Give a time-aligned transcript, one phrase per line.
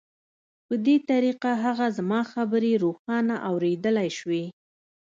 [0.65, 4.43] په دې طریقه هغه زما خبرې روښانه اورېدلای شوې